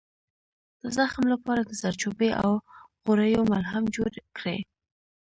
د 0.81 0.83
زخم 0.97 1.23
لپاره 1.33 1.61
د 1.63 1.71
زردچوبې 1.81 2.29
او 2.43 2.51
غوړیو 3.03 3.41
ملهم 3.51 3.83
جوړ 3.95 4.11
کړئ 4.37 4.59